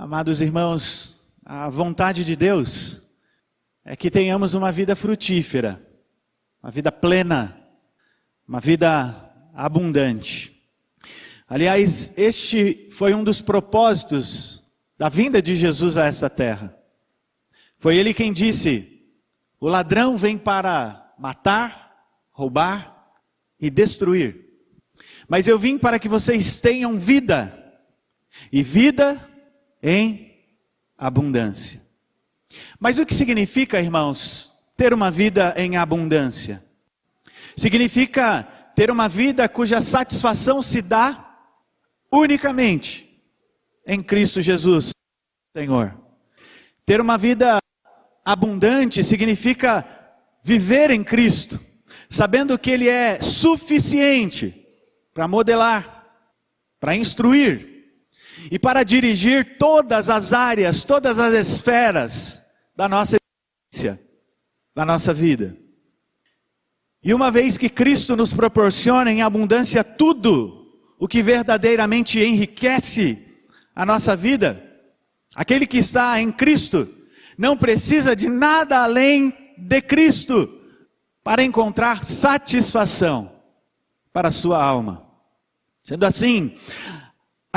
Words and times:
Amados 0.00 0.40
irmãos, 0.40 1.28
a 1.44 1.68
vontade 1.68 2.24
de 2.24 2.36
Deus 2.36 3.00
é 3.84 3.96
que 3.96 4.12
tenhamos 4.12 4.54
uma 4.54 4.70
vida 4.70 4.94
frutífera, 4.94 5.84
uma 6.62 6.70
vida 6.70 6.92
plena, 6.92 7.68
uma 8.46 8.60
vida 8.60 9.28
abundante. 9.52 10.62
Aliás, 11.48 12.16
este 12.16 12.88
foi 12.92 13.12
um 13.12 13.24
dos 13.24 13.42
propósitos 13.42 14.62
da 14.96 15.08
vinda 15.08 15.42
de 15.42 15.56
Jesus 15.56 15.98
a 15.98 16.04
essa 16.04 16.30
terra. 16.30 16.78
Foi 17.76 17.96
ele 17.96 18.14
quem 18.14 18.32
disse: 18.32 19.02
O 19.58 19.66
ladrão 19.66 20.16
vem 20.16 20.38
para 20.38 21.12
matar, 21.18 22.06
roubar 22.30 23.16
e 23.58 23.68
destruir. 23.68 24.46
Mas 25.28 25.48
eu 25.48 25.58
vim 25.58 25.76
para 25.76 25.98
que 25.98 26.08
vocês 26.08 26.60
tenham 26.60 26.96
vida, 27.00 27.80
e 28.52 28.62
vida 28.62 29.27
em 29.82 30.34
abundância. 30.96 31.80
Mas 32.78 32.98
o 32.98 33.06
que 33.06 33.14
significa, 33.14 33.80
irmãos, 33.80 34.52
ter 34.76 34.92
uma 34.92 35.10
vida 35.10 35.54
em 35.56 35.76
abundância? 35.76 36.62
Significa 37.56 38.42
ter 38.74 38.90
uma 38.90 39.08
vida 39.08 39.48
cuja 39.48 39.82
satisfação 39.82 40.62
se 40.62 40.80
dá 40.80 41.36
unicamente 42.10 43.22
em 43.86 44.00
Cristo 44.00 44.40
Jesus, 44.40 44.90
Senhor. 45.56 45.96
Ter 46.86 47.00
uma 47.00 47.18
vida 47.18 47.58
abundante 48.24 49.02
significa 49.02 49.84
viver 50.42 50.90
em 50.90 51.02
Cristo, 51.02 51.60
sabendo 52.08 52.58
que 52.58 52.70
Ele 52.70 52.88
é 52.88 53.20
suficiente 53.20 54.66
para 55.12 55.26
modelar, 55.26 56.06
para 56.78 56.94
instruir, 56.94 57.77
e 58.50 58.58
para 58.58 58.82
dirigir 58.82 59.58
todas 59.58 60.08
as 60.08 60.32
áreas, 60.32 60.84
todas 60.84 61.18
as 61.18 61.34
esferas 61.34 62.42
da 62.76 62.88
nossa 62.88 63.16
existência, 63.16 64.00
da 64.74 64.84
nossa 64.84 65.12
vida. 65.12 65.56
E 67.02 67.14
uma 67.14 67.30
vez 67.30 67.56
que 67.56 67.68
Cristo 67.68 68.16
nos 68.16 68.32
proporciona 68.32 69.10
em 69.10 69.22
abundância 69.22 69.84
tudo 69.84 70.66
o 70.98 71.06
que 71.06 71.22
verdadeiramente 71.22 72.18
enriquece 72.18 73.26
a 73.74 73.86
nossa 73.86 74.16
vida, 74.16 74.62
aquele 75.34 75.66
que 75.66 75.78
está 75.78 76.20
em 76.20 76.32
Cristo 76.32 76.88
não 77.36 77.56
precisa 77.56 78.16
de 78.16 78.28
nada 78.28 78.82
além 78.82 79.32
de 79.56 79.80
Cristo 79.80 80.60
para 81.22 81.44
encontrar 81.44 82.04
satisfação 82.04 83.30
para 84.12 84.28
a 84.28 84.32
sua 84.32 84.62
alma. 84.62 85.06
Sendo 85.84 86.04
assim, 86.04 86.56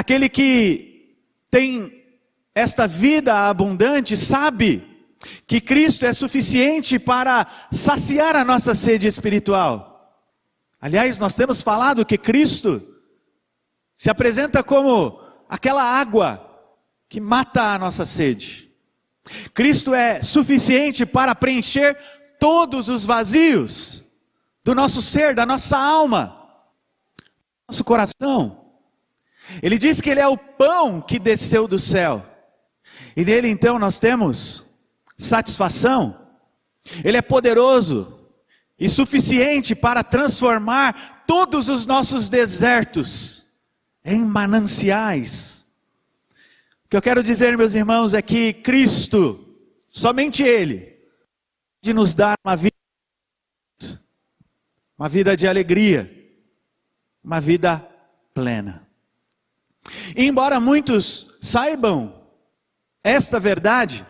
Aquele 0.02 0.28
que 0.30 1.16
tem 1.52 2.04
esta 2.56 2.88
vida 2.88 3.48
abundante 3.48 4.18
sabe 4.18 4.84
que 5.46 5.62
Cristo 5.62 6.08
é 6.08 6.12
suficiente 6.12 6.98
para 6.98 7.46
saciar 7.72 8.36
a 8.36 8.44
nossa 8.44 8.74
sede 8.74 9.06
espiritual. 9.06 10.20
Aliás, 10.82 11.20
nós 11.20 11.36
temos 11.36 11.62
falado 11.62 12.04
que 12.04 12.18
Cristo 12.18 12.82
se 13.96 14.10
apresenta 14.10 14.64
como 14.64 15.22
aquela 15.48 15.84
água 15.84 16.50
que 17.08 17.22
mata 17.22 17.62
a 17.62 17.78
nossa 17.78 18.04
sede. 18.04 18.72
Cristo 19.54 19.94
é 19.94 20.24
suficiente 20.24 21.06
para 21.06 21.36
preencher 21.36 21.96
todos 22.40 22.90
os 22.90 23.06
vazios 23.06 24.04
do 24.66 24.74
nosso 24.74 25.00
ser, 25.00 25.36
da 25.36 25.46
nossa 25.46 25.78
alma, 25.78 26.44
nosso 27.70 27.84
coração. 27.84 28.61
Ele 29.62 29.78
diz 29.78 30.02
que 30.02 30.10
ele 30.10 30.20
é 30.20 30.28
o 30.28 30.38
pão 30.38 31.02
que 31.02 31.20
desceu 31.20 31.68
do 31.68 31.80
céu. 31.80 32.26
E 33.16 33.26
nele 33.26 33.50
então 33.50 33.78
nós 33.80 34.00
temos 34.00 34.66
satisfação. 35.18 36.18
Ele 37.04 37.18
é 37.18 37.22
poderoso 37.22 38.20
e 38.80 38.90
suficiente 38.90 39.76
para 39.76 40.04
transformar 40.04 41.24
todos 41.28 41.70
os 41.70 41.86
nossos 41.86 42.30
desertos 42.30 43.46
em 44.04 44.24
mananciais. 44.26 45.66
O 46.86 46.90
que 46.90 46.98
eu 46.98 47.02
quero 47.02 47.24
dizer, 47.24 47.58
meus 47.58 47.76
irmãos, 47.76 48.14
é 48.14 48.22
que 48.22 48.54
Cristo, 48.54 49.58
somente 49.88 50.44
Ele, 50.44 50.98
pode 51.82 51.94
nos 51.94 52.14
dar 52.14 52.36
uma 52.46 52.56
vida, 52.56 52.76
uma 54.98 55.08
vida 55.08 55.38
de 55.38 55.48
alegria, 55.48 56.12
uma 57.24 57.40
vida 57.40 57.80
plena. 58.34 58.88
E 60.16 60.26
embora 60.26 60.60
muitos 60.60 61.38
saibam 61.42 62.14
esta 63.04 63.40
verdade, 63.40 64.06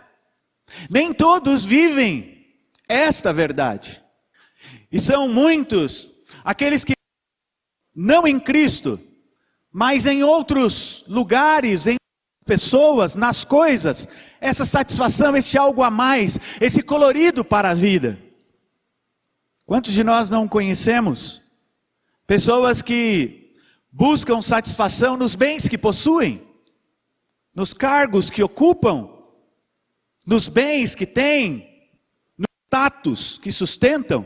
nem 0.89 1.13
todos 1.13 1.65
vivem 1.65 2.45
esta 2.87 3.31
verdade. 3.31 4.03
E 4.91 4.99
são 4.99 5.27
muitos 5.27 6.09
aqueles 6.43 6.83
que 6.83 6.93
não 7.95 8.27
em 8.27 8.39
Cristo, 8.39 8.99
mas 9.71 10.05
em 10.05 10.23
outros 10.23 11.05
lugares, 11.07 11.87
em 11.87 11.95
pessoas, 12.45 13.15
nas 13.15 13.43
coisas, 13.43 14.07
essa 14.39 14.65
satisfação, 14.65 15.35
esse 15.35 15.57
algo 15.57 15.83
a 15.83 15.91
mais, 15.91 16.37
esse 16.59 16.81
colorido 16.81 17.45
para 17.45 17.69
a 17.69 17.73
vida. 17.73 18.19
Quantos 19.65 19.93
de 19.93 20.03
nós 20.03 20.29
não 20.29 20.47
conhecemos 20.47 21.41
pessoas 22.27 22.81
que 22.81 23.40
buscam 23.91 24.41
satisfação 24.41 25.17
nos 25.17 25.35
bens 25.35 25.67
que 25.67 25.77
possuem, 25.77 26.41
nos 27.53 27.73
cargos 27.73 28.29
que 28.29 28.41
ocupam, 28.41 29.09
nos 30.25 30.47
bens 30.47 30.95
que 30.95 31.05
têm, 31.05 31.89
no 32.37 32.45
status 32.67 33.37
que 33.37 33.51
sustentam. 33.51 34.25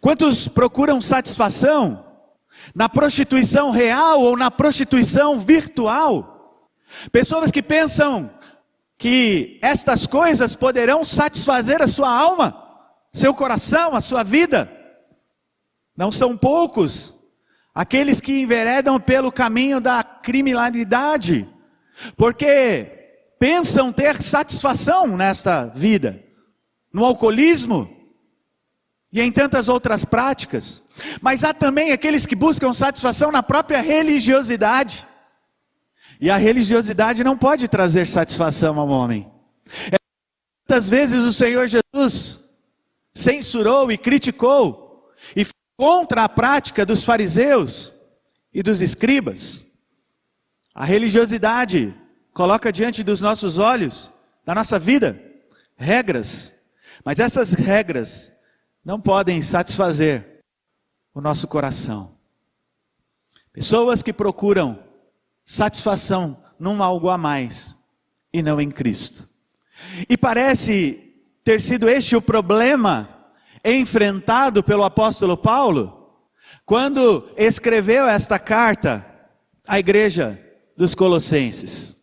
Quantos 0.00 0.48
procuram 0.48 1.00
satisfação 1.00 2.04
na 2.74 2.88
prostituição 2.88 3.70
real 3.70 4.20
ou 4.22 4.36
na 4.36 4.50
prostituição 4.50 5.38
virtual? 5.38 6.72
Pessoas 7.12 7.50
que 7.50 7.62
pensam 7.62 8.30
que 8.96 9.58
estas 9.60 10.06
coisas 10.06 10.56
poderão 10.56 11.04
satisfazer 11.04 11.82
a 11.82 11.88
sua 11.88 12.08
alma, 12.08 12.62
seu 13.12 13.34
coração, 13.34 13.94
a 13.94 14.00
sua 14.00 14.22
vida. 14.22 14.72
Não 15.94 16.10
são 16.10 16.36
poucos 16.36 17.25
aqueles 17.76 18.22
que 18.22 18.40
enveredam 18.40 18.98
pelo 18.98 19.30
caminho 19.30 19.82
da 19.82 20.02
criminalidade, 20.02 21.46
porque 22.16 22.86
pensam 23.38 23.92
ter 23.92 24.22
satisfação 24.22 25.14
nesta 25.14 25.66
vida, 25.66 26.24
no 26.90 27.04
alcoolismo 27.04 27.86
e 29.12 29.20
em 29.20 29.30
tantas 29.30 29.68
outras 29.68 30.06
práticas. 30.06 30.80
Mas 31.20 31.44
há 31.44 31.52
também 31.52 31.92
aqueles 31.92 32.24
que 32.24 32.34
buscam 32.34 32.72
satisfação 32.72 33.30
na 33.30 33.42
própria 33.42 33.82
religiosidade. 33.82 35.06
E 36.18 36.30
a 36.30 36.38
religiosidade 36.38 37.22
não 37.22 37.36
pode 37.36 37.68
trazer 37.68 38.06
satisfação 38.06 38.80
ao 38.80 38.88
homem. 38.88 39.30
É, 39.92 40.80
vezes 40.80 41.26
o 41.26 41.32
Senhor 41.32 41.66
Jesus 41.66 42.40
censurou 43.12 43.92
e 43.92 43.98
criticou 43.98 45.12
e 45.36 45.44
contra 45.76 46.24
a 46.24 46.28
prática 46.28 46.86
dos 46.86 47.04
fariseus 47.04 47.92
e 48.52 48.62
dos 48.62 48.80
escribas. 48.80 49.66
A 50.74 50.84
religiosidade 50.84 51.94
coloca 52.32 52.72
diante 52.72 53.02
dos 53.02 53.20
nossos 53.20 53.58
olhos, 53.58 54.10
da 54.44 54.54
nossa 54.54 54.78
vida, 54.78 55.20
regras, 55.76 56.54
mas 57.04 57.18
essas 57.18 57.52
regras 57.52 58.32
não 58.84 59.00
podem 59.00 59.42
satisfazer 59.42 60.42
o 61.14 61.20
nosso 61.20 61.48
coração. 61.48 62.16
Pessoas 63.52 64.02
que 64.02 64.12
procuram 64.12 64.78
satisfação 65.44 66.42
num 66.58 66.82
algo 66.82 67.08
a 67.08 67.16
mais 67.16 67.74
e 68.32 68.42
não 68.42 68.60
em 68.60 68.70
Cristo. 68.70 69.28
E 70.08 70.16
parece 70.16 71.14
ter 71.42 71.60
sido 71.60 71.88
este 71.88 72.16
o 72.16 72.22
problema 72.22 73.15
enfrentado 73.66 74.62
pelo 74.62 74.84
apóstolo 74.84 75.36
Paulo 75.36 75.96
quando 76.64 77.28
escreveu 77.36 78.06
esta 78.06 78.38
carta 78.38 79.04
à 79.66 79.78
igreja 79.78 80.38
dos 80.76 80.94
Colossenses. 80.94 81.96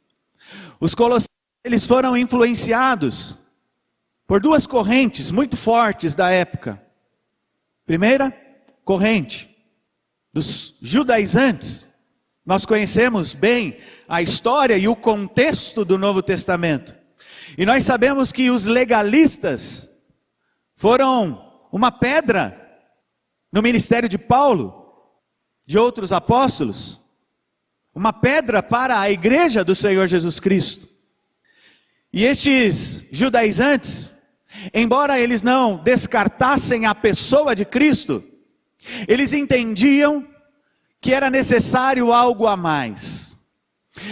Os 0.80 0.94
Colossenses 0.94 1.30
eles 1.64 1.88
foram 1.88 2.18
influenciados 2.18 3.38
por 4.28 4.42
duas 4.42 4.68
correntes 4.68 5.32
muito 5.32 5.56
fortes 5.56 6.14
da 6.14 6.30
época. 6.30 6.82
Primeira 7.86 8.36
corrente 8.84 9.50
dos 10.34 10.78
judaizantes. 10.82 11.88
Nós 12.46 12.66
conhecemos 12.66 13.34
bem 13.34 13.78
a 14.10 14.22
história 14.22 14.78
e 14.78 14.88
o 14.88 14.96
contexto 14.96 15.86
do 15.86 15.98
Novo 15.98 16.22
Testamento. 16.22 16.94
E 17.58 17.66
nós 17.66 17.86
sabemos 17.86 18.32
que 18.32 18.50
os 18.50 18.66
legalistas 18.66 19.90
foram 20.76 21.53
uma 21.74 21.92
pedra 21.92 22.56
no 23.52 23.60
ministério 23.60 24.08
de 24.08 24.20
Paulo, 24.20 24.94
de 25.66 25.76
outros 25.80 26.14
apóstolos. 26.14 27.02
uma 27.96 28.14
pedra 28.14 28.64
para 28.64 29.00
a 29.00 29.12
igreja 29.12 29.64
do 29.64 29.76
Senhor 29.76 30.08
Jesus 30.08 30.40
Cristo. 30.40 30.88
E 32.12 32.26
estes 32.26 33.08
judaizantes, 33.12 34.12
embora 34.74 35.20
eles 35.20 35.44
não 35.44 35.78
descartassem 35.78 36.88
a 36.88 36.96
pessoa 36.96 37.56
de 37.56 37.66
Cristo, 37.66 38.24
eles 39.08 39.32
entendiam 39.32 40.28
que 41.00 41.14
era 41.14 41.30
necessário 41.30 42.12
algo 42.12 42.48
a 42.48 42.56
mais. 42.58 43.36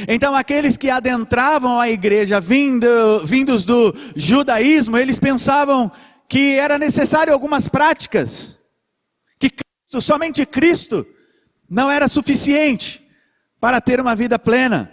Então, 0.08 0.36
aqueles 0.36 0.78
que 0.78 0.92
adentravam 0.92 1.80
a 1.80 1.90
igreja 1.90 2.40
vindo, 2.40 2.88
vindos 3.26 3.66
do 3.66 3.96
judaísmo, 4.16 4.96
eles 4.96 5.18
pensavam 5.18 5.92
que 6.32 6.56
era 6.56 6.80
necessário 6.80 7.34
algumas 7.34 7.68
práticas, 7.68 8.58
que 9.38 9.50
Cristo, 9.50 10.00
somente 10.00 10.46
Cristo, 10.46 11.06
não 11.70 11.92
era 11.92 12.08
suficiente 12.08 13.06
para 13.60 13.82
ter 13.82 14.00
uma 14.00 14.16
vida 14.16 14.40
plena. 14.40 14.90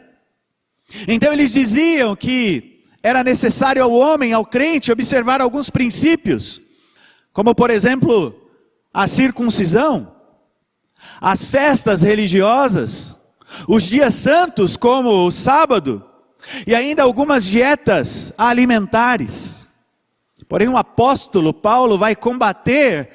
Então, 1.07 1.33
eles 1.33 1.53
diziam 1.53 2.17
que 2.17 2.83
era 3.01 3.23
necessário 3.23 3.85
ao 3.85 3.93
homem, 3.93 4.33
ao 4.33 4.45
crente, 4.45 4.91
observar 4.91 5.41
alguns 5.41 5.71
princípios, 5.71 6.61
como, 7.33 7.55
por 7.55 7.71
exemplo, 7.71 8.51
a 8.93 9.07
circuncisão, 9.07 10.13
as 11.21 11.47
festas 11.47 12.03
religiosas, 12.03 13.17
os 13.69 13.85
dias 13.85 14.17
santos, 14.17 14.77
como 14.77 15.25
o 15.25 15.31
sábado, 15.31 16.05
e 16.67 16.75
ainda 16.75 17.05
algumas 17.05 17.45
dietas 17.45 18.33
alimentares. 18.37 19.68
Porém, 20.47 20.69
o 20.69 20.77
apóstolo 20.77 21.53
Paulo 21.53 21.99
vai 21.99 22.15
combater 22.15 23.11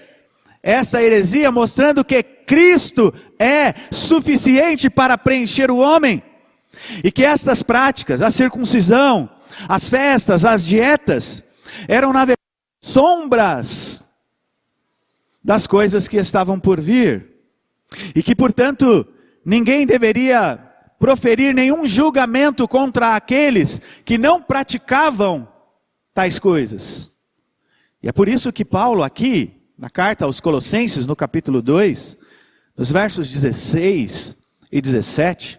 essa 0.62 1.02
heresia, 1.02 1.52
mostrando 1.52 2.04
que 2.04 2.24
Cristo 2.24 3.14
é 3.38 3.74
suficiente 3.92 4.90
para 4.90 5.18
preencher 5.18 5.70
o 5.70 5.78
homem, 5.78 6.24
e 7.04 7.12
que 7.12 7.24
estas 7.24 7.62
práticas, 7.62 8.22
a 8.22 8.32
circuncisão, 8.32 9.30
as 9.68 9.90
festas, 9.90 10.46
as 10.46 10.66
dietas, 10.66 11.44
eram 11.88 12.12
na 12.12 12.20
verdade 12.26 12.40
sombras 12.82 14.04
das 15.44 15.68
coisas 15.68 16.08
que 16.08 16.18
estavam 16.18 16.60
por 16.60 16.80
vir, 16.80 17.28
e 18.16 18.24
que, 18.24 18.36
portanto, 18.36 19.06
ninguém 19.46 19.86
deveria 19.86 20.60
proferir 20.98 21.54
nenhum 21.54 21.86
julgamento 21.86 22.68
contra 22.68 23.16
aqueles 23.16 23.82
que 24.06 24.18
não 24.18 24.42
praticavam 24.42 25.48
tais 26.14 26.40
coisas. 26.40 27.13
E 28.04 28.10
é 28.10 28.12
por 28.12 28.28
isso 28.28 28.52
que 28.52 28.66
Paulo, 28.66 29.02
aqui, 29.02 29.54
na 29.78 29.90
carta 29.90 30.26
aos 30.26 30.42
Colossenses, 30.42 31.08
no 31.08 31.16
capítulo 31.16 31.62
2, 31.62 32.18
nos 32.76 32.92
versos 32.92 33.30
16 33.32 34.36
e 34.70 34.82
17, 34.82 35.58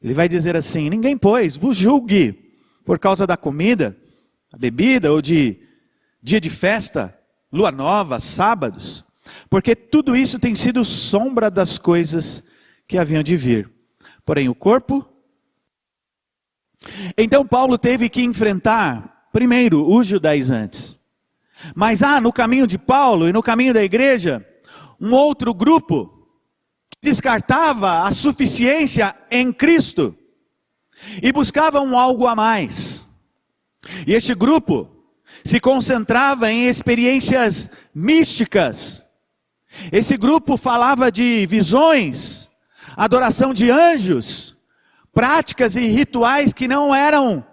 ele 0.00 0.14
vai 0.14 0.28
dizer 0.28 0.56
assim: 0.56 0.88
Ninguém, 0.88 1.18
pois, 1.18 1.56
vos 1.56 1.76
julgue 1.76 2.54
por 2.84 3.00
causa 3.00 3.26
da 3.26 3.36
comida, 3.36 3.98
a 4.52 4.56
bebida 4.56 5.12
ou 5.12 5.20
de 5.20 5.58
dia 6.22 6.40
de 6.40 6.50
festa, 6.50 7.18
lua 7.52 7.72
nova, 7.72 8.20
sábados, 8.20 9.04
porque 9.50 9.74
tudo 9.74 10.14
isso 10.14 10.38
tem 10.38 10.54
sido 10.54 10.84
sombra 10.84 11.50
das 11.50 11.78
coisas 11.78 12.44
que 12.86 12.96
haviam 12.96 13.24
de 13.24 13.36
vir. 13.36 13.68
Porém, 14.24 14.48
o 14.48 14.54
corpo. 14.54 15.04
Então, 17.18 17.44
Paulo 17.44 17.76
teve 17.76 18.08
que 18.08 18.22
enfrentar, 18.22 19.28
primeiro, 19.32 19.92
os 19.92 20.06
judaizantes. 20.06 20.95
Mas 21.74 22.02
há 22.02 22.20
no 22.20 22.32
caminho 22.32 22.66
de 22.66 22.78
Paulo 22.78 23.28
e 23.28 23.32
no 23.32 23.42
caminho 23.42 23.72
da 23.72 23.82
igreja, 23.82 24.46
um 25.00 25.12
outro 25.12 25.52
grupo 25.54 26.28
que 26.90 26.98
descartava 27.02 28.02
a 28.04 28.12
suficiência 28.12 29.14
em 29.30 29.52
Cristo 29.52 30.16
e 31.22 31.32
buscavam 31.32 31.98
algo 31.98 32.26
a 32.26 32.34
mais. 32.34 33.08
E 34.06 34.14
este 34.14 34.34
grupo 34.34 34.88
se 35.44 35.60
concentrava 35.60 36.50
em 36.50 36.66
experiências 36.66 37.70
místicas. 37.94 39.04
Esse 39.92 40.16
grupo 40.16 40.56
falava 40.56 41.10
de 41.10 41.46
visões, 41.46 42.48
adoração 42.96 43.52
de 43.52 43.70
anjos, 43.70 44.56
práticas 45.12 45.76
e 45.76 45.86
rituais 45.86 46.52
que 46.52 46.66
não 46.66 46.94
eram 46.94 47.44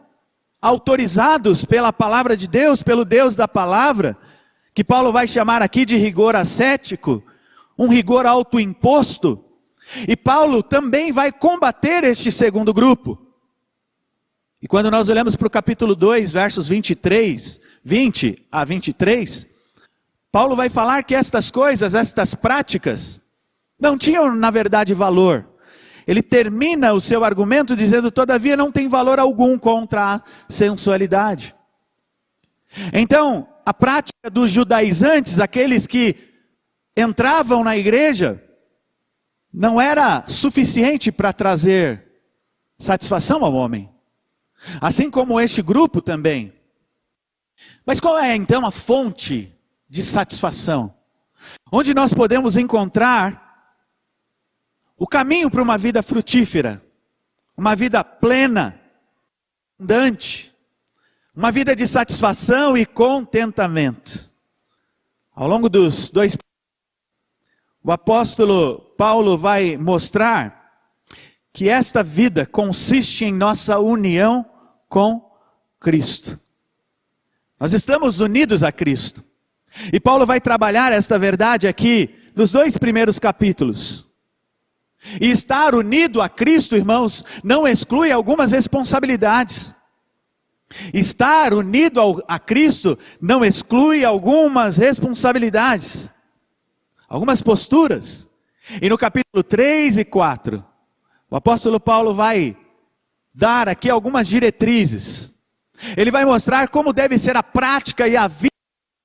autorizados 0.63 1.65
pela 1.65 1.91
palavra 1.91 2.37
de 2.37 2.47
Deus, 2.47 2.81
pelo 2.81 3.03
Deus 3.03 3.35
da 3.35 3.49
palavra, 3.49 4.17
que 4.73 4.81
Paulo 4.81 5.11
vai 5.11 5.27
chamar 5.27 5.61
aqui 5.61 5.83
de 5.83 5.97
rigor 5.97 6.37
ascético, 6.37 7.21
um 7.77 7.89
rigor 7.89 8.25
autoimposto. 8.25 9.43
E 10.07 10.15
Paulo 10.15 10.63
também 10.63 11.11
vai 11.11 11.33
combater 11.33 12.05
este 12.05 12.31
segundo 12.31 12.73
grupo. 12.73 13.19
E 14.61 14.67
quando 14.67 14.89
nós 14.89 15.09
olhamos 15.09 15.35
para 15.35 15.47
o 15.47 15.51
capítulo 15.51 15.93
2, 15.93 16.31
versos 16.31 16.69
23, 16.69 17.59
20 17.83 18.47
a 18.49 18.63
23, 18.63 19.45
Paulo 20.31 20.55
vai 20.55 20.69
falar 20.69 21.03
que 21.03 21.13
estas 21.13 21.51
coisas, 21.51 21.93
estas 21.93 22.33
práticas, 22.33 23.19
não 23.77 23.97
tinham, 23.97 24.33
na 24.33 24.49
verdade, 24.49 24.93
valor. 24.93 25.45
Ele 26.05 26.21
termina 26.21 26.93
o 26.93 27.01
seu 27.01 27.23
argumento 27.23 27.75
dizendo: 27.75 28.11
todavia 28.11 28.57
não 28.57 28.71
tem 28.71 28.87
valor 28.87 29.19
algum 29.19 29.57
contra 29.57 30.15
a 30.15 30.21
sensualidade. 30.49 31.55
Então, 32.91 33.47
a 33.65 33.73
prática 33.73 34.29
dos 34.31 34.51
judaizantes, 34.51 35.39
aqueles 35.39 35.87
que 35.87 36.15
entravam 36.97 37.63
na 37.63 37.77
igreja, 37.77 38.43
não 39.53 39.79
era 39.79 40.25
suficiente 40.27 41.11
para 41.11 41.31
trazer 41.31 42.03
satisfação 42.79 43.43
ao 43.45 43.53
homem. 43.53 43.89
Assim 44.81 45.09
como 45.11 45.39
este 45.39 45.61
grupo 45.61 46.01
também. 46.01 46.53
Mas 47.85 47.99
qual 47.99 48.17
é 48.17 48.35
então 48.35 48.65
a 48.65 48.71
fonte 48.71 49.53
de 49.89 50.01
satisfação? 50.01 50.93
Onde 51.71 51.93
nós 51.93 52.13
podemos 52.13 52.57
encontrar 52.57 53.42
o 54.97 55.07
caminho 55.07 55.49
para 55.49 55.61
uma 55.61 55.77
vida 55.77 56.01
frutífera, 56.01 56.81
uma 57.57 57.75
vida 57.75 58.03
plena, 58.03 58.79
abundante, 59.79 60.53
uma 61.35 61.51
vida 61.51 61.75
de 61.75 61.87
satisfação 61.87 62.77
e 62.77 62.85
contentamento. 62.85 64.31
Ao 65.35 65.47
longo 65.47 65.67
dos 65.67 66.09
dois 66.09 66.37
o 67.83 67.91
apóstolo 67.91 68.79
Paulo 68.97 69.37
vai 69.37 69.75
mostrar 69.75 70.63
que 71.51 71.67
esta 71.67 72.01
vida 72.01 72.45
consiste 72.45 73.25
em 73.25 73.33
nossa 73.33 73.77
união 73.77 74.45
com 74.87 75.21
Cristo. 75.79 76.39
Nós 77.59 77.73
estamos 77.73 78.21
unidos 78.21 78.63
a 78.63 78.71
Cristo. 78.71 79.23
E 79.91 79.99
Paulo 79.99 80.25
vai 80.25 80.39
trabalhar 80.39 80.93
esta 80.93 81.19
verdade 81.19 81.67
aqui 81.67 82.15
nos 82.35 82.53
dois 82.53 82.77
primeiros 82.77 83.19
capítulos. 83.19 84.07
E 85.19 85.29
estar 85.29 85.75
unido 85.75 86.21
a 86.21 86.29
Cristo, 86.29 86.75
irmãos, 86.75 87.23
não 87.43 87.67
exclui 87.67 88.11
algumas 88.11 88.51
responsabilidades. 88.51 89.73
Estar 90.93 91.53
unido 91.53 91.99
ao, 91.99 92.21
a 92.27 92.39
Cristo 92.39 92.97
não 93.21 93.43
exclui 93.43 94.03
algumas 94.03 94.77
responsabilidades, 94.77 96.09
algumas 97.07 97.41
posturas. 97.41 98.27
E 98.81 98.89
no 98.89 98.97
capítulo 98.97 99.43
3 99.43 99.99
e 99.99 100.05
4, 100.05 100.63
o 101.29 101.35
apóstolo 101.35 101.79
Paulo 101.79 102.13
vai 102.13 102.57
dar 103.33 103.67
aqui 103.67 103.89
algumas 103.89 104.27
diretrizes. 104.27 105.33
Ele 105.97 106.11
vai 106.11 106.23
mostrar 106.25 106.69
como 106.69 106.93
deve 106.93 107.17
ser 107.17 107.35
a 107.35 107.43
prática 107.43 108.07
e 108.07 108.15
a 108.15 108.27
vida 108.27 108.53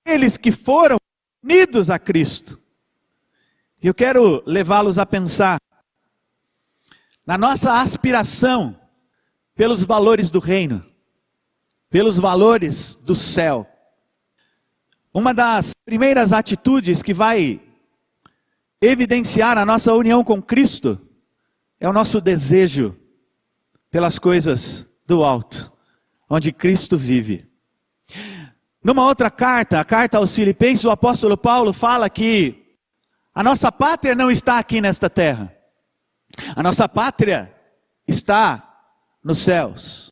daqueles 0.06 0.36
que 0.36 0.52
foram 0.52 0.96
unidos 1.42 1.90
a 1.90 1.98
Cristo. 1.98 2.58
E 3.82 3.86
eu 3.86 3.94
quero 3.94 4.42
levá-los 4.46 4.98
a 4.98 5.04
pensar 5.04 5.58
na 7.28 7.36
nossa 7.36 7.74
aspiração 7.82 8.74
pelos 9.54 9.84
valores 9.84 10.30
do 10.30 10.38
reino, 10.38 10.82
pelos 11.90 12.16
valores 12.16 12.96
do 12.96 13.14
céu. 13.14 13.66
Uma 15.12 15.34
das 15.34 15.74
primeiras 15.84 16.32
atitudes 16.32 17.02
que 17.02 17.12
vai 17.12 17.60
evidenciar 18.80 19.58
a 19.58 19.66
nossa 19.66 19.92
união 19.92 20.24
com 20.24 20.40
Cristo 20.40 20.98
é 21.78 21.86
o 21.86 21.92
nosso 21.92 22.18
desejo 22.18 22.96
pelas 23.90 24.18
coisas 24.18 24.86
do 25.06 25.22
alto, 25.22 25.70
onde 26.30 26.50
Cristo 26.50 26.96
vive. 26.96 27.46
Numa 28.82 29.04
outra 29.04 29.30
carta, 29.30 29.78
a 29.78 29.84
carta 29.84 30.16
aos 30.16 30.34
Filipenses, 30.34 30.86
o 30.86 30.90
apóstolo 30.90 31.36
Paulo 31.36 31.74
fala 31.74 32.08
que 32.08 32.78
a 33.34 33.44
nossa 33.44 33.70
pátria 33.70 34.14
não 34.14 34.30
está 34.30 34.58
aqui 34.58 34.80
nesta 34.80 35.10
terra. 35.10 35.57
A 36.54 36.62
nossa 36.62 36.88
pátria 36.88 37.54
está 38.06 38.64
nos 39.22 39.38
céus. 39.38 40.10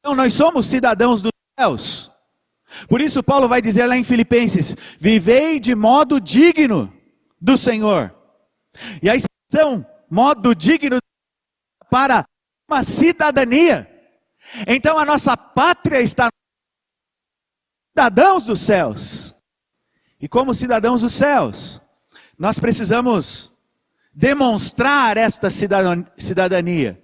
Então 0.00 0.14
nós 0.14 0.34
somos 0.34 0.66
cidadãos 0.66 1.22
dos 1.22 1.32
céus. 1.58 2.10
Por 2.88 3.00
isso 3.00 3.22
Paulo 3.22 3.48
vai 3.48 3.62
dizer 3.62 3.86
lá 3.86 3.96
em 3.96 4.04
Filipenses: 4.04 4.74
"Vivei 4.98 5.60
de 5.60 5.74
modo 5.74 6.20
digno 6.20 6.92
do 7.40 7.56
Senhor". 7.56 8.14
E 9.02 9.08
a 9.08 9.14
expressão 9.14 9.86
modo 10.10 10.54
digno 10.54 10.98
para 11.90 12.24
uma 12.68 12.82
cidadania. 12.82 13.90
Então 14.66 14.98
a 14.98 15.04
nossa 15.04 15.36
pátria 15.36 16.00
está 16.00 16.28
cidadãos 17.90 18.46
dos 18.46 18.60
céus. 18.60 19.34
E 20.20 20.28
como 20.28 20.54
cidadãos 20.54 21.02
dos 21.02 21.14
céus, 21.14 21.80
nós 22.38 22.58
precisamos 22.58 23.53
demonstrar 24.14 25.16
esta 25.16 25.50
cidadania, 25.50 27.02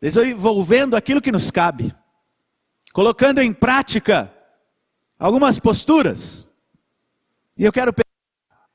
desenvolvendo 0.00 0.94
aquilo 0.94 1.20
que 1.20 1.32
nos 1.32 1.50
cabe, 1.50 1.94
colocando 2.92 3.40
em 3.40 3.52
prática 3.52 4.32
algumas 5.18 5.58
posturas. 5.58 6.48
E 7.56 7.64
eu 7.64 7.72
quero 7.72 7.92
pensar 7.92 8.68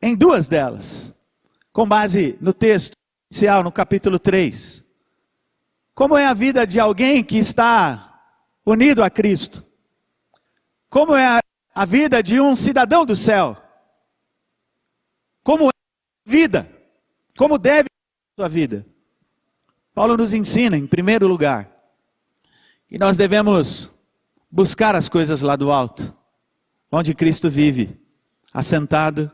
em 0.00 0.14
duas 0.14 0.48
delas, 0.48 1.12
com 1.72 1.86
base 1.86 2.38
no 2.40 2.52
texto 2.52 2.92
inicial, 3.30 3.62
no 3.62 3.72
capítulo 3.72 4.18
3. 4.18 4.84
Como 5.94 6.16
é 6.16 6.26
a 6.26 6.34
vida 6.34 6.64
de 6.64 6.78
alguém 6.78 7.24
que 7.24 7.38
está 7.38 8.22
unido 8.64 9.02
a 9.02 9.10
Cristo? 9.10 9.66
Como 10.88 11.16
é 11.16 11.40
a 11.74 11.84
vida 11.84 12.22
de 12.22 12.40
um 12.40 12.54
cidadão 12.54 13.04
do 13.04 13.16
céu? 13.16 13.56
Vida? 16.28 16.70
Como 17.38 17.56
deve 17.56 17.84
ser 17.84 18.42
a 18.42 18.42
sua 18.42 18.48
vida? 18.50 18.84
Paulo 19.94 20.14
nos 20.14 20.34
ensina, 20.34 20.76
em 20.76 20.86
primeiro 20.86 21.26
lugar, 21.26 21.72
que 22.86 22.98
nós 22.98 23.16
devemos 23.16 23.94
buscar 24.50 24.94
as 24.94 25.08
coisas 25.08 25.40
lá 25.40 25.56
do 25.56 25.72
alto, 25.72 26.14
onde 26.92 27.14
Cristo 27.14 27.48
vive, 27.48 27.98
assentado 28.52 29.32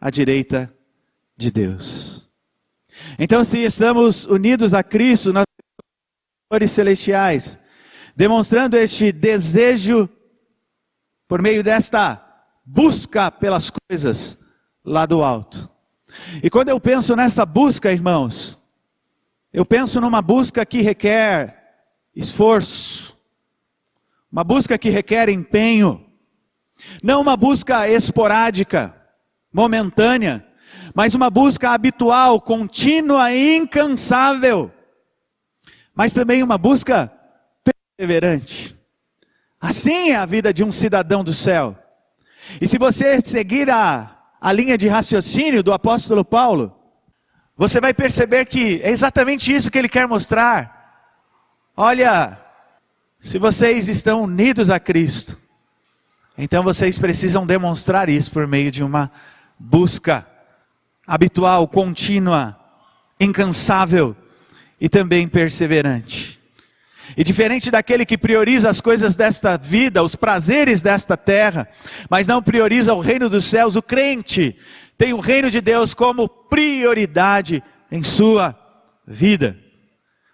à 0.00 0.08
direita 0.08 0.74
de 1.36 1.50
Deus. 1.50 2.30
Então, 3.18 3.44
se 3.44 3.58
estamos 3.58 4.24
unidos 4.24 4.72
a 4.72 4.82
Cristo, 4.82 5.34
nós 5.34 5.44
celestiais, 6.70 7.58
demonstrando 8.16 8.78
este 8.78 9.12
desejo 9.12 10.08
por 11.28 11.42
meio 11.42 11.62
desta 11.62 12.46
busca 12.64 13.30
pelas 13.30 13.70
coisas 13.70 14.38
lá 14.82 15.04
do 15.04 15.22
alto. 15.22 15.69
E 16.42 16.50
quando 16.50 16.68
eu 16.68 16.80
penso 16.80 17.14
nessa 17.16 17.44
busca, 17.44 17.92
irmãos, 17.92 18.58
eu 19.52 19.64
penso 19.64 20.00
numa 20.00 20.22
busca 20.22 20.64
que 20.64 20.80
requer 20.80 21.56
esforço, 22.14 23.16
uma 24.30 24.44
busca 24.44 24.78
que 24.78 24.90
requer 24.90 25.28
empenho, 25.28 26.04
não 27.02 27.20
uma 27.20 27.36
busca 27.36 27.88
esporádica, 27.88 28.94
momentânea, 29.52 30.46
mas 30.94 31.14
uma 31.14 31.30
busca 31.30 31.70
habitual, 31.70 32.40
contínua 32.40 33.32
e 33.32 33.56
incansável 33.56 34.72
mas 36.00 36.14
também 36.14 36.42
uma 36.42 36.56
busca 36.56 37.12
perseverante. 37.98 38.74
Assim 39.60 40.12
é 40.12 40.16
a 40.16 40.24
vida 40.24 40.50
de 40.50 40.64
um 40.64 40.72
cidadão 40.72 41.22
do 41.22 41.34
céu. 41.34 41.76
E 42.58 42.66
se 42.66 42.78
você 42.78 43.20
seguir 43.20 43.68
a, 43.68 44.19
a 44.40 44.52
linha 44.52 44.78
de 44.78 44.88
raciocínio 44.88 45.62
do 45.62 45.72
apóstolo 45.72 46.24
Paulo, 46.24 46.74
você 47.56 47.80
vai 47.80 47.92
perceber 47.92 48.46
que 48.46 48.80
é 48.82 48.90
exatamente 48.90 49.52
isso 49.52 49.70
que 49.70 49.76
ele 49.76 49.88
quer 49.88 50.08
mostrar. 50.08 51.12
Olha, 51.76 52.40
se 53.20 53.38
vocês 53.38 53.88
estão 53.88 54.22
unidos 54.22 54.70
a 54.70 54.80
Cristo, 54.80 55.36
então 56.38 56.62
vocês 56.62 56.98
precisam 56.98 57.44
demonstrar 57.44 58.08
isso 58.08 58.30
por 58.30 58.46
meio 58.46 58.70
de 58.70 58.82
uma 58.82 59.12
busca 59.58 60.26
habitual, 61.06 61.68
contínua, 61.68 62.58
incansável 63.18 64.16
e 64.80 64.88
também 64.88 65.28
perseverante. 65.28 66.39
E 67.16 67.24
diferente 67.24 67.70
daquele 67.70 68.06
que 68.06 68.16
prioriza 68.16 68.68
as 68.68 68.80
coisas 68.80 69.16
desta 69.16 69.56
vida, 69.56 70.02
os 70.02 70.14
prazeres 70.14 70.82
desta 70.82 71.16
terra, 71.16 71.68
mas 72.08 72.26
não 72.26 72.42
prioriza 72.42 72.94
o 72.94 73.00
reino 73.00 73.28
dos 73.28 73.44
céus, 73.44 73.76
o 73.76 73.82
crente 73.82 74.56
tem 74.96 75.12
o 75.12 75.18
reino 75.18 75.50
de 75.50 75.60
Deus 75.60 75.94
como 75.94 76.28
prioridade 76.28 77.62
em 77.90 78.04
sua 78.04 78.54
vida. 79.06 79.58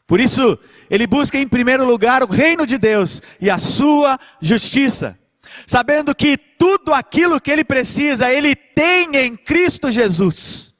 Por 0.06 0.21
isso, 0.21 0.59
ele 0.90 1.06
busca 1.06 1.38
em 1.38 1.49
primeiro 1.49 1.85
lugar 1.85 2.23
o 2.23 2.26
reino 2.26 2.66
de 2.66 2.76
Deus 2.76 3.23
e 3.40 3.49
a 3.49 3.59
sua 3.59 4.18
justiça, 4.40 5.18
sabendo 5.66 6.14
que 6.14 6.37
tudo 6.37 6.92
aquilo 6.92 7.40
que 7.40 7.50
ele 7.50 7.64
precisa, 7.64 8.30
ele 8.30 8.54
tem 8.54 9.16
em 9.16 9.37
Cristo 9.37 9.90
Jesus. 9.90 10.75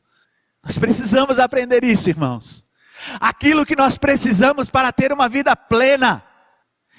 Nós 0.65 0.79
precisamos 0.79 1.38
aprender 1.38 1.85
isso, 1.85 2.09
irmãos 2.11 2.66
aquilo 3.21 3.67
que 3.67 3.77
nós 3.77 3.97
precisamos 3.99 4.71
para 4.71 4.93
ter 4.93 5.13
uma 5.13 5.29
vida 5.29 5.55
plena, 5.55 6.25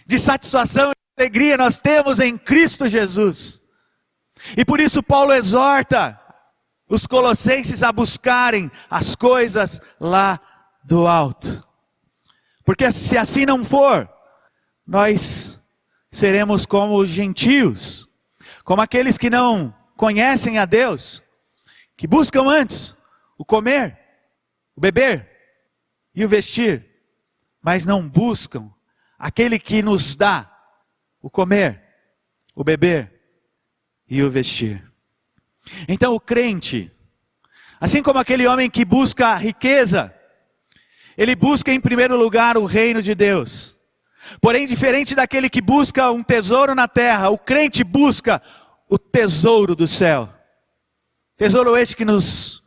de 0.06 0.18
satisfação 0.18 0.92
e 0.92 1.22
alegria, 1.22 1.58
nós 1.58 1.80
temos 1.80 2.20
em 2.20 2.38
Cristo 2.38 2.88
Jesus. 2.88 3.62
E 4.56 4.64
por 4.64 4.80
isso 4.80 5.04
Paulo 5.04 5.34
exorta 5.34 6.20
os 6.90 7.06
colossenses 7.06 7.84
a 7.84 7.92
buscarem 7.92 8.72
as 8.90 9.16
coisas 9.16 9.82
lá 10.00 10.40
do 10.84 11.06
alto. 11.06 11.66
Porque 12.64 12.90
se 12.92 13.18
assim 13.18 13.46
não 13.46 13.64
for, 13.64 14.10
nós 14.86 15.60
seremos 16.10 16.66
como 16.66 16.98
os 16.98 17.10
gentios, 17.10 18.08
como 18.64 18.82
aqueles 18.82 19.18
que 19.18 19.30
não 19.30 19.76
conhecem 19.98 20.58
a 20.58 20.66
Deus, 20.66 21.22
que 21.98 22.08
buscam 22.08 22.48
antes 22.48 22.96
o 23.38 23.44
comer, 23.44 24.00
o 24.76 24.82
beber, 24.82 25.37
e 26.18 26.26
o 26.26 26.28
vestir, 26.28 26.84
mas 27.62 27.86
não 27.86 28.10
buscam 28.10 28.74
aquele 29.20 29.60
que 29.60 29.84
nos 29.84 30.16
dá 30.16 30.52
o 31.22 31.30
comer, 31.30 31.80
o 32.56 32.64
beber 32.64 33.14
e 34.10 34.24
o 34.24 34.32
vestir. 34.32 34.84
Então 35.88 36.16
o 36.16 36.20
crente, 36.20 36.92
assim 37.80 38.02
como 38.02 38.18
aquele 38.18 38.48
homem 38.48 38.68
que 38.68 38.84
busca 38.84 39.36
riqueza, 39.36 40.12
ele 41.16 41.36
busca 41.36 41.72
em 41.72 41.80
primeiro 41.80 42.18
lugar 42.18 42.58
o 42.58 42.66
reino 42.66 43.00
de 43.00 43.14
Deus. 43.14 43.78
Porém, 44.42 44.66
diferente 44.66 45.14
daquele 45.14 45.52
que 45.52 45.62
busca 45.62 46.10
um 46.10 46.24
tesouro 46.24 46.74
na 46.74 46.88
terra, 46.88 47.30
o 47.30 47.38
crente 47.38 47.84
busca 47.84 48.42
o 48.90 48.98
tesouro 48.98 49.76
do 49.76 49.88
céu. 49.88 50.34
Tesouro 51.38 51.78
este 51.78 51.96
que 51.96 52.04
nos 52.04 52.64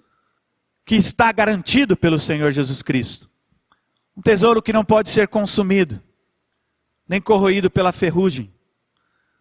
que 0.85 0.95
está 0.95 1.33
garantido 1.33 1.97
pelo 1.97 2.19
Senhor 2.19 2.53
Jesus 2.53 2.81
Cristo. 2.81 3.30
Um 4.21 4.23
tesouro 4.23 4.61
que 4.61 4.71
não 4.71 4.85
pode 4.85 5.09
ser 5.09 5.29
consumido, 5.29 5.99
nem 7.09 7.23
corroído 7.23 7.71
pela 7.71 7.91
ferrugem. 7.91 8.53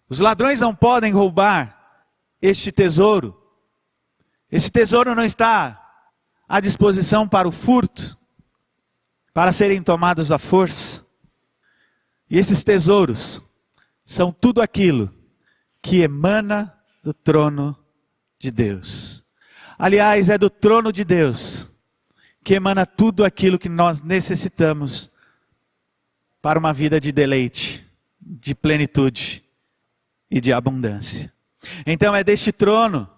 Os 0.07 0.21
ladrões 0.21 0.61
não 0.61 0.73
podem 0.73 1.11
roubar 1.11 2.01
este 2.41 2.71
tesouro. 2.71 3.37
Esse 4.49 4.71
tesouro 4.71 5.13
não 5.13 5.25
está 5.25 6.07
à 6.47 6.61
disposição 6.61 7.27
para 7.27 7.45
o 7.45 7.51
furto, 7.51 8.17
para 9.33 9.51
serem 9.51 9.83
tomados 9.83 10.31
à 10.31 10.39
força. 10.39 11.05
E 12.29 12.37
esses 12.37 12.63
tesouros 12.63 13.41
são 14.05 14.31
tudo 14.31 14.61
aquilo 14.61 15.13
que 15.81 16.03
emana 16.03 16.73
do 17.03 17.13
trono 17.13 17.77
de 18.39 18.49
Deus. 18.49 19.25
Aliás, 19.77 20.29
é 20.29 20.37
do 20.37 20.49
trono 20.49 20.93
de 20.93 21.03
Deus 21.03 21.58
que 22.43 22.53
emana 22.53 22.85
tudo 22.85 23.23
aquilo 23.23 23.59
que 23.59 23.69
nós 23.69 24.01
necessitamos 24.01 25.11
para 26.41 26.57
uma 26.57 26.73
vida 26.73 26.99
de 26.99 27.11
deleite, 27.11 27.85
de 28.19 28.55
plenitude 28.55 29.43
e 30.29 30.39
de 30.39 30.53
abundância. 30.53 31.33
Então 31.85 32.15
é 32.15 32.23
deste 32.23 32.51
trono, 32.51 33.09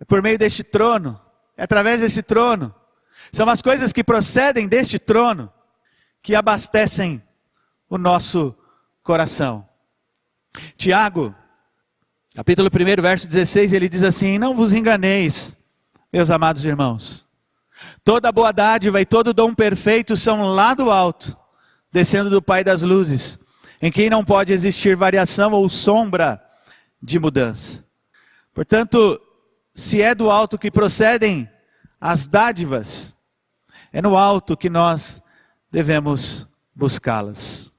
é 0.00 0.04
por 0.04 0.20
meio 0.20 0.38
deste 0.38 0.64
trono, 0.64 1.20
é 1.56 1.62
através 1.62 2.00
desse 2.00 2.22
trono, 2.22 2.74
são 3.32 3.48
as 3.48 3.62
coisas 3.62 3.92
que 3.92 4.04
procedem 4.04 4.66
deste 4.66 4.98
trono 4.98 5.52
que 6.22 6.34
abastecem 6.34 7.22
o 7.88 7.96
nosso 7.96 8.54
coração. 9.02 9.68
Tiago, 10.76 11.34
capítulo 12.34 12.68
1, 12.68 13.02
verso 13.02 13.28
16, 13.28 13.72
ele 13.72 13.88
diz 13.88 14.02
assim: 14.02 14.38
Não 14.38 14.54
vos 14.54 14.72
enganeis, 14.72 15.56
meus 16.12 16.30
amados 16.30 16.64
irmãos. 16.64 17.25
Toda 18.04 18.32
boa 18.32 18.52
dádiva 18.52 19.00
e 19.00 19.06
todo 19.06 19.34
dom 19.34 19.54
perfeito 19.54 20.16
são 20.16 20.42
lá 20.42 20.74
do 20.74 20.90
alto, 20.90 21.36
descendo 21.92 22.30
do 22.30 22.40
Pai 22.40 22.64
das 22.64 22.82
luzes, 22.82 23.38
em 23.82 23.92
quem 23.92 24.08
não 24.08 24.24
pode 24.24 24.52
existir 24.52 24.96
variação 24.96 25.52
ou 25.52 25.68
sombra 25.68 26.42
de 27.02 27.18
mudança. 27.18 27.84
Portanto, 28.54 29.20
se 29.74 30.00
é 30.00 30.14
do 30.14 30.30
alto 30.30 30.58
que 30.58 30.70
procedem 30.70 31.48
as 32.00 32.26
dádivas, 32.26 33.14
é 33.92 34.00
no 34.00 34.16
alto 34.16 34.56
que 34.56 34.70
nós 34.70 35.22
devemos 35.70 36.46
buscá-las. 36.74 37.74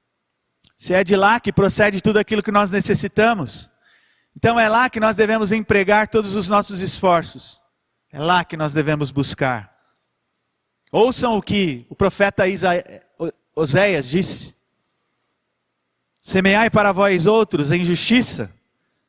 Se 0.76 0.94
é 0.94 1.02
de 1.02 1.16
lá 1.16 1.40
que 1.40 1.52
procede 1.52 2.00
tudo 2.00 2.18
aquilo 2.18 2.42
que 2.42 2.52
nós 2.52 2.70
necessitamos, 2.70 3.68
então 4.36 4.58
é 4.58 4.68
lá 4.68 4.88
que 4.88 5.00
nós 5.00 5.16
devemos 5.16 5.50
empregar 5.50 6.06
todos 6.06 6.36
os 6.36 6.48
nossos 6.48 6.80
esforços. 6.80 7.60
É 8.12 8.20
lá 8.20 8.44
que 8.44 8.56
nós 8.56 8.72
devemos 8.72 9.10
buscar. 9.10 9.77
Ouçam 10.90 11.36
o 11.36 11.42
que 11.42 11.86
o 11.88 11.94
profeta 11.94 12.44
Oséias 13.54 14.08
disse: 14.08 14.54
Semeai 16.22 16.70
para 16.70 16.92
vós 16.92 17.26
outros 17.26 17.72
em 17.72 17.84
justiça, 17.84 18.50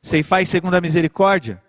ceifai 0.02 0.44
segundo 0.44 0.74
a 0.74 0.80
misericórdia. 0.80 1.62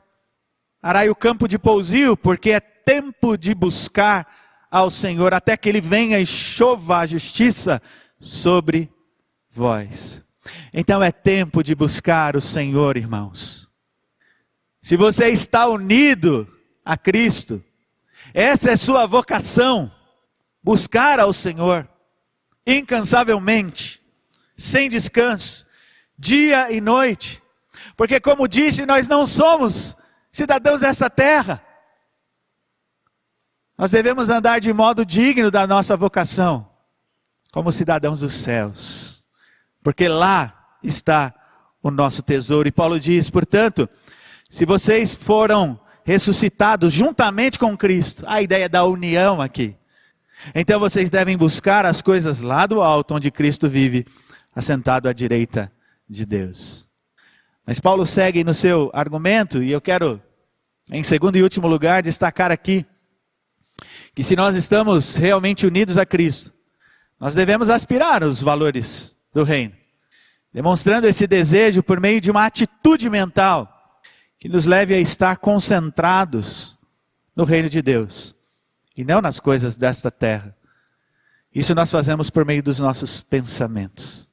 Arai 0.82 1.10
o 1.10 1.16
campo 1.16 1.48
de 1.48 1.60
pousio, 1.60 2.18
porque 2.18 2.52
é 2.52 2.60
tempo 2.60 3.38
de 3.38 3.54
buscar 3.54 4.28
ao 4.70 4.90
Senhor, 4.90 5.34
até 5.34 5.56
que 5.56 5.70
Ele 5.70 5.82
venha 5.82 6.20
e 6.20 6.26
chova 6.26 7.00
a 7.00 7.06
justiça 7.06 7.82
sobre 8.20 8.90
vós. 9.50 10.24
Então 10.74 11.04
é 11.04 11.12
tempo 11.12 11.64
de 11.64 11.76
buscar 11.76 12.36
o 12.36 12.42
Senhor, 12.42 12.98
irmãos. 12.98 13.70
Se 14.82 14.98
você 14.98 15.28
está 15.28 15.68
unido 15.68 16.48
a 16.84 16.98
Cristo, 16.98 17.64
essa 18.34 18.72
é 18.72 18.76
sua 18.76 19.06
vocação, 19.06 19.92
buscar 20.64 21.20
ao 21.20 21.34
Senhor, 21.34 21.88
incansavelmente, 22.66 24.02
sem 24.58 24.90
descanso, 24.90 25.66
dia 26.18 26.72
e 26.72 26.80
noite, 26.80 27.42
porque, 27.98 28.20
como 28.20 28.48
disse, 28.48 28.86
nós 28.86 29.08
não 29.08 29.26
somos 29.26 29.96
cidadãos 30.32 30.82
dessa 30.82 31.10
terra, 31.10 31.64
nós 33.78 33.92
devemos 33.92 34.30
andar 34.30 34.60
de 34.60 34.72
modo 34.72 35.04
digno 35.04 35.50
da 35.50 35.66
nossa 35.66 35.98
vocação, 35.98 36.70
como 37.52 37.72
cidadãos 37.72 38.20
dos 38.20 38.36
céus, 38.36 39.26
porque 39.84 40.08
lá 40.08 40.78
está 40.84 41.34
o 41.82 41.90
nosso 41.90 42.22
tesouro. 42.22 42.68
E 42.68 42.72
Paulo 42.72 43.00
diz, 43.00 43.30
portanto, 43.30 43.90
se 44.50 44.66
vocês 44.66 45.16
foram 45.16 45.80
ressuscitados 46.04 46.94
juntamente 46.94 47.58
com 47.58 47.76
Cristo, 47.76 48.24
a 48.28 48.42
ideia 48.42 48.70
da 48.70 48.86
união 48.86 49.42
aqui, 49.42 49.76
então 50.56 50.80
vocês 50.80 51.10
devem 51.10 51.38
buscar 51.38 51.86
as 51.86 52.02
coisas 52.02 52.42
lá 52.42 52.66
do 52.66 52.82
alto, 52.82 53.16
onde 53.16 53.32
Cristo 53.32 53.70
vive, 53.70 54.06
assentado 54.56 55.08
à 55.08 55.14
direita 55.14 55.72
de 56.10 56.26
Deus. 56.26 56.90
Mas 57.66 57.80
Paulo 57.80 58.06
segue 58.06 58.44
no 58.44 58.54
seu 58.54 58.90
argumento, 58.94 59.62
e 59.64 59.72
eu 59.72 59.80
quero, 59.80 60.22
em 60.90 61.04
segundo 61.04 61.38
e 61.38 61.44
último 61.44 61.68
lugar, 61.68 62.02
destacar 62.02 62.52
aqui 62.52 62.86
que 64.14 64.24
se 64.24 64.36
nós 64.36 64.56
estamos 64.56 65.16
realmente 65.16 65.66
unidos 65.66 65.98
a 65.98 66.06
Cristo, 66.06 66.52
nós 67.20 67.36
devemos 67.36 67.70
aspirar 67.70 68.24
os 68.24 68.42
valores 68.42 69.16
do 69.34 69.44
reino, 69.44 69.74
demonstrando 70.52 71.08
esse 71.08 71.28
desejo 71.28 71.82
por 71.82 72.00
meio 72.00 72.20
de 72.20 72.30
uma 72.30 72.46
atitude 72.46 73.10
mental 73.10 73.72
que 74.38 74.50
nos 74.50 74.66
leve 74.66 74.94
a 74.94 75.00
estar 75.00 75.38
concentrados 75.38 76.78
no 77.36 77.46
reino 77.46 77.70
de 77.70 77.82
Deus 77.82 78.36
e 78.98 79.04
não 79.04 79.22
nas 79.22 79.40
coisas 79.40 79.76
desta 79.76 80.12
terra. 80.12 80.56
Isso 81.54 81.76
nós 81.76 81.92
fazemos 81.92 82.30
por 82.30 82.46
meio 82.46 82.64
dos 82.64 82.80
nossos 82.80 83.22
pensamentos. 83.22 84.30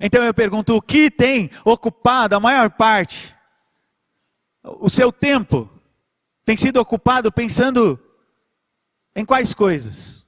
Então 0.00 0.22
eu 0.24 0.32
pergunto: 0.32 0.74
o 0.74 0.82
que 0.82 1.10
tem 1.10 1.50
ocupado 1.64 2.36
a 2.36 2.40
maior 2.40 2.70
parte? 2.70 3.34
O 4.62 4.88
seu 4.88 5.12
tempo 5.12 5.68
tem 6.44 6.56
sido 6.56 6.80
ocupado 6.80 7.32
pensando 7.32 7.98
em 9.14 9.24
quais 9.24 9.52
coisas? 9.54 10.26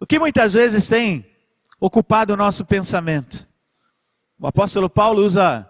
O 0.00 0.06
que 0.06 0.18
muitas 0.18 0.54
vezes 0.54 0.88
tem 0.88 1.26
ocupado 1.80 2.32
o 2.32 2.36
nosso 2.36 2.64
pensamento? 2.64 3.48
O 4.38 4.46
apóstolo 4.46 4.88
Paulo 4.88 5.24
usa 5.24 5.68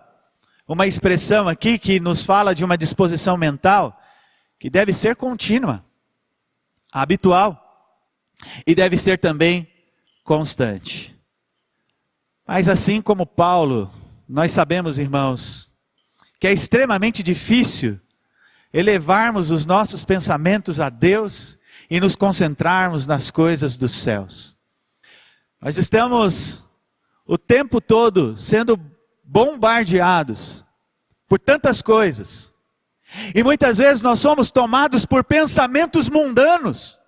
uma 0.66 0.86
expressão 0.86 1.48
aqui 1.48 1.78
que 1.78 1.98
nos 1.98 2.22
fala 2.22 2.54
de 2.54 2.64
uma 2.64 2.76
disposição 2.76 3.38
mental 3.38 3.94
que 4.58 4.68
deve 4.68 4.92
ser 4.92 5.16
contínua, 5.16 5.82
habitual 6.92 7.64
e 8.66 8.74
deve 8.74 8.96
ser 8.96 9.18
também 9.18 9.68
constante. 10.24 11.18
Mas 12.46 12.68
assim 12.68 13.00
como 13.00 13.26
Paulo, 13.26 13.92
nós 14.28 14.52
sabemos, 14.52 14.98
irmãos, 14.98 15.74
que 16.40 16.46
é 16.46 16.52
extremamente 16.52 17.22
difícil 17.22 18.00
elevarmos 18.72 19.50
os 19.50 19.66
nossos 19.66 20.04
pensamentos 20.04 20.80
a 20.80 20.88
Deus 20.88 21.58
e 21.90 21.98
nos 22.00 22.14
concentrarmos 22.14 23.06
nas 23.06 23.30
coisas 23.30 23.76
dos 23.76 23.92
céus. 23.92 24.56
Nós 25.60 25.76
estamos 25.76 26.64
o 27.26 27.36
tempo 27.36 27.80
todo 27.80 28.36
sendo 28.36 28.78
bombardeados 29.24 30.64
por 31.28 31.38
tantas 31.38 31.82
coisas. 31.82 32.52
E 33.34 33.42
muitas 33.42 33.78
vezes 33.78 34.02
nós 34.02 34.20
somos 34.20 34.50
tomados 34.50 35.06
por 35.06 35.24
pensamentos 35.24 36.08
mundanos, 36.08 36.98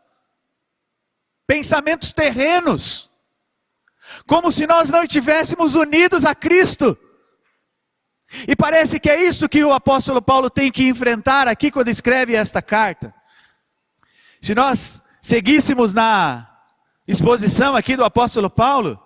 pensamentos 1.47 2.13
terrenos, 2.13 3.11
como 4.27 4.51
se 4.51 4.67
nós 4.67 4.91
não 4.91 5.03
estivéssemos 5.03 5.75
unidos 5.75 6.25
a 6.25 6.35
Cristo. 6.35 6.97
E 8.47 8.55
parece 8.55 9.01
que 9.01 9.11
é 9.11 9.23
isso 9.23 9.49
que 9.49 9.63
o 9.65 9.73
apóstolo 9.73 10.23
Paulo 10.23 10.49
tem 10.49 10.71
que 10.71 10.87
enfrentar 10.87 11.49
aqui 11.49 11.71
quando 11.71 11.89
escreve 11.89 12.35
esta 12.35 12.63
carta. 12.63 13.13
Se 14.41 14.55
nós 14.55 15.03
seguíssemos 15.21 15.93
na 15.93 16.49
exposição 17.07 17.77
aqui 17.77 17.97
do 17.97 18.05
apóstolo 18.05 18.49
Paulo, 18.49 18.99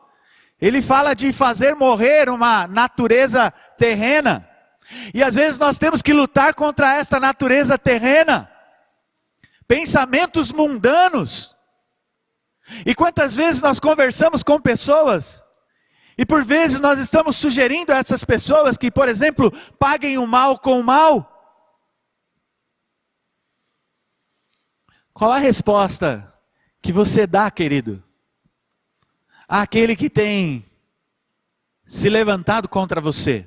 ele 0.60 0.80
fala 0.80 1.14
de 1.14 1.32
fazer 1.32 1.74
morrer 1.74 2.28
uma 2.28 2.66
natureza 2.66 3.50
terrena. 3.76 4.48
E 5.12 5.22
às 5.22 5.34
vezes 5.34 5.58
nós 5.58 5.78
temos 5.78 6.02
que 6.02 6.12
lutar 6.12 6.54
contra 6.54 6.94
esta 6.94 7.18
natureza 7.18 7.78
terrena. 7.78 8.50
Pensamentos 9.66 10.52
mundanos. 10.52 11.56
E 12.84 12.94
quantas 12.94 13.34
vezes 13.34 13.60
nós 13.60 13.78
conversamos 13.78 14.42
com 14.42 14.60
pessoas 14.60 15.42
e 16.16 16.24
por 16.24 16.44
vezes 16.44 16.80
nós 16.80 16.98
estamos 16.98 17.36
sugerindo 17.36 17.92
a 17.92 17.96
essas 17.96 18.24
pessoas 18.24 18.76
que, 18.76 18.90
por 18.90 19.08
exemplo, 19.08 19.50
paguem 19.78 20.16
o 20.16 20.26
mal 20.26 20.58
com 20.58 20.78
o 20.78 20.84
mal. 20.84 21.30
Qual 25.12 25.32
a 25.32 25.38
resposta 25.38 26.32
que 26.80 26.92
você 26.92 27.26
dá, 27.26 27.50
querido? 27.50 28.02
Àquele 29.48 29.96
que 29.96 30.08
tem 30.08 30.64
se 31.86 32.08
levantado 32.08 32.68
contra 32.68 33.00
você, 33.00 33.46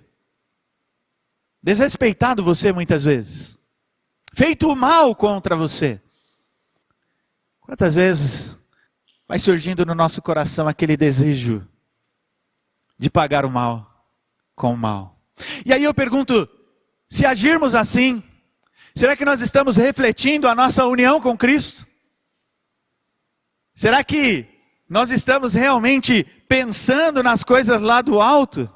desrespeitado 1.62 2.44
você 2.44 2.72
muitas 2.72 3.04
vezes, 3.04 3.58
feito 4.34 4.74
mal 4.76 5.16
contra 5.16 5.56
você. 5.56 6.02
Quantas 7.62 7.96
vezes 7.96 8.58
vai 9.28 9.40
surgindo 9.40 9.86
no 9.86 9.94
nosso 9.94 10.22
coração 10.22 10.68
aquele 10.68 10.96
desejo 10.96 11.68
de 12.98 13.10
pagar 13.10 13.46
o 13.46 13.52
mal 13.52 14.10
com 14.56 14.74
o 14.74 14.78
mal? 14.78 15.20
E 15.66 15.74
aí 15.74 15.84
eu 15.84 15.94
pergunto: 15.94 16.48
se 17.10 17.26
agirmos 17.26 17.76
assim, 17.76 18.24
Será 18.98 19.16
que 19.16 19.24
nós 19.24 19.42
estamos 19.42 19.78
refletindo 19.78 20.48
a 20.48 20.56
nossa 20.56 20.88
união 20.88 21.22
com 21.22 21.38
Cristo? 21.38 21.86
Será 23.76 24.04
que 24.04 24.50
nós 24.90 25.12
estamos 25.12 25.54
realmente 25.54 26.24
pensando 26.50 27.22
nas 27.22 27.44
coisas 27.44 27.80
lá 27.80 28.02
do 28.02 28.20
alto? 28.20 28.68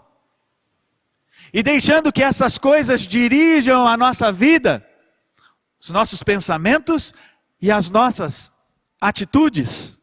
E 1.54 1.62
deixando 1.62 2.14
que 2.14 2.24
essas 2.24 2.58
coisas 2.58 3.02
dirijam 3.02 3.88
a 3.88 3.98
nossa 3.98 4.32
vida, 4.32 4.86
os 5.80 5.90
nossos 5.90 6.24
pensamentos 6.24 7.14
e 7.62 7.70
as 7.70 7.90
nossas 7.90 8.52
atitudes? 9.00 10.00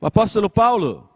O 0.00 0.06
apóstolo 0.06 0.50
Paulo, 0.50 1.08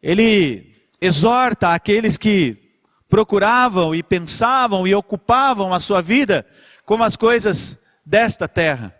ele 0.00 0.88
exorta 1.00 1.70
aqueles 1.70 2.16
que 2.16 2.66
procuravam 3.08 3.94
e 3.94 4.02
pensavam 4.02 4.86
e 4.86 4.94
ocupavam 4.94 5.72
a 5.72 5.80
sua 5.80 6.00
vida 6.00 6.46
como 6.84 7.02
as 7.02 7.16
coisas 7.16 7.78
desta 8.04 8.46
terra. 8.46 8.94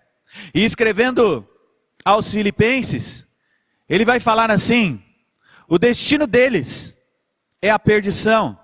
E 0.52 0.64
escrevendo 0.64 1.48
aos 2.04 2.30
Filipenses, 2.30 3.26
ele 3.88 4.04
vai 4.04 4.18
falar 4.18 4.50
assim: 4.50 5.02
o 5.68 5.78
destino 5.78 6.26
deles 6.26 6.96
é 7.62 7.70
a 7.70 7.78
perdição, 7.78 8.58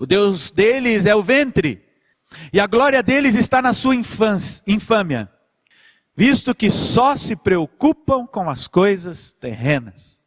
o 0.00 0.06
Deus 0.06 0.50
deles 0.50 1.04
é 1.04 1.14
o 1.14 1.22
ventre, 1.22 1.86
e 2.54 2.58
a 2.58 2.66
glória 2.66 3.02
deles 3.02 3.34
está 3.34 3.60
na 3.60 3.74
sua 3.74 3.94
infância, 3.94 4.64
infâmia, 4.66 5.30
visto 6.16 6.54
que 6.54 6.70
só 6.70 7.14
se 7.18 7.36
preocupam 7.36 8.26
com 8.26 8.48
as 8.48 8.66
coisas 8.66 9.34
terrenas. 9.34 10.22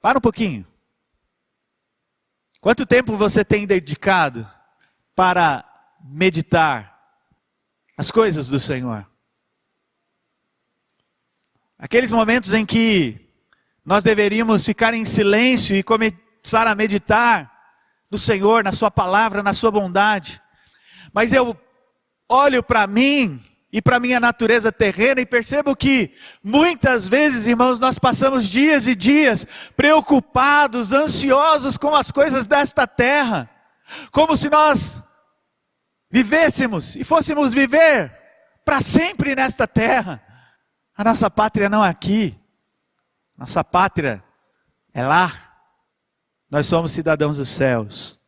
Para 0.00 0.18
um 0.18 0.20
pouquinho. 0.20 0.64
Quanto 2.60 2.86
tempo 2.86 3.16
você 3.16 3.44
tem 3.44 3.66
dedicado 3.66 4.48
para 5.16 5.64
meditar 6.04 6.96
as 7.98 8.12
coisas 8.12 8.46
do 8.46 8.60
Senhor? 8.60 9.04
Aqueles 11.76 12.12
momentos 12.12 12.54
em 12.54 12.64
que 12.64 13.28
nós 13.84 14.04
deveríamos 14.04 14.64
ficar 14.64 14.94
em 14.94 15.04
silêncio 15.04 15.74
e 15.74 15.82
começar 15.82 16.68
a 16.68 16.74
meditar 16.76 17.49
no 18.10 18.18
Senhor, 18.18 18.64
na 18.64 18.72
Sua 18.72 18.90
palavra, 18.90 19.42
na 19.42 19.52
Sua 19.52 19.70
bondade. 19.70 20.42
Mas 21.12 21.32
eu 21.32 21.56
olho 22.28 22.62
para 22.62 22.86
mim 22.86 23.42
e 23.72 23.80
para 23.80 24.00
minha 24.00 24.18
natureza 24.18 24.72
terrena 24.72 25.20
e 25.20 25.26
percebo 25.26 25.76
que 25.76 26.12
muitas 26.42 27.06
vezes, 27.06 27.46
irmãos, 27.46 27.78
nós 27.78 27.98
passamos 27.98 28.48
dias 28.48 28.86
e 28.86 28.96
dias 28.96 29.46
preocupados, 29.76 30.92
ansiosos 30.92 31.78
com 31.78 31.94
as 31.94 32.10
coisas 32.10 32.46
desta 32.46 32.86
terra, 32.86 33.48
como 34.10 34.36
se 34.36 34.50
nós 34.50 35.02
vivêssemos 36.10 36.96
e 36.96 37.04
fôssemos 37.04 37.52
viver 37.52 38.12
para 38.64 38.80
sempre 38.80 39.34
nesta 39.36 39.66
terra. 39.66 40.20
A 40.96 41.04
nossa 41.04 41.30
pátria 41.30 41.68
não 41.68 41.84
é 41.84 41.88
aqui, 41.88 42.38
nossa 43.38 43.62
pátria 43.62 44.22
é 44.92 45.04
lá. 45.04 45.49
Nós 46.50 46.66
somos 46.66 46.90
cidadãos 46.90 47.36
dos 47.36 47.48
céus. 47.48 48.18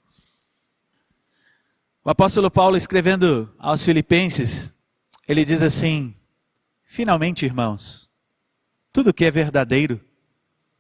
O 2.05 2.11
apóstolo 2.11 2.51
Paulo, 2.51 2.77
escrevendo 2.77 3.53
aos 3.59 3.85
Filipenses, 3.85 4.73
ele 5.27 5.45
diz 5.45 5.61
assim: 5.61 6.15
finalmente, 6.85 7.45
irmãos, 7.45 8.11
tudo 8.93 9.13
que 9.13 9.25
é 9.25 9.31
verdadeiro, 9.31 10.01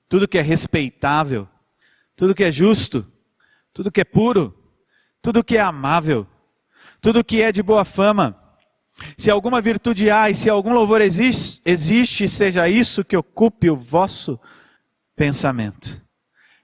tudo 0.08 0.28
que 0.28 0.38
é 0.38 0.42
respeitável, 0.42 1.48
tudo 2.14 2.34
que 2.34 2.44
é 2.44 2.52
justo, 2.52 3.10
tudo 3.72 3.90
que 3.90 4.00
é 4.00 4.04
puro, 4.04 4.56
tudo 5.20 5.42
que 5.42 5.56
é 5.56 5.60
amável, 5.60 6.26
tudo 7.00 7.24
que 7.24 7.40
é 7.40 7.50
de 7.50 7.62
boa 7.62 7.84
fama, 7.84 8.38
se 9.16 9.30
alguma 9.30 9.60
virtude 9.60 10.10
há 10.10 10.28
e 10.28 10.34
se 10.34 10.50
algum 10.50 10.72
louvor 10.72 11.00
existe, 11.00 11.60
existe, 11.64 12.28
seja 12.28 12.68
isso 12.68 13.04
que 13.04 13.16
ocupe 13.16 13.70
o 13.70 13.76
vosso 13.76 14.38
pensamento. 15.16 16.01